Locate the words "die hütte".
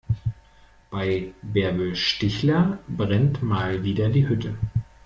4.09-4.57